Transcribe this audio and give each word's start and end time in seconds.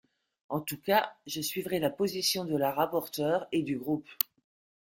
En 0.49 0.59
tout 0.61 0.81
cas, 0.81 1.15
je 1.27 1.41
suivrai 1.41 1.77
la 1.77 1.91
position 1.91 2.43
de 2.43 2.57
la 2.57 2.71
rapporteure 2.71 3.45
et 3.51 3.61
du 3.61 3.77
groupe. 3.77 4.09